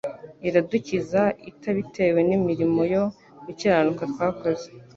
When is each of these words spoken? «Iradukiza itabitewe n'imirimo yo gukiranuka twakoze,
«Iradukiza 0.47 1.21
itabitewe 1.49 2.19
n'imirimo 2.27 2.81
yo 2.93 3.03
gukiranuka 3.45 4.03
twakoze, 4.11 4.67